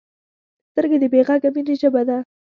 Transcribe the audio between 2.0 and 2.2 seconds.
ده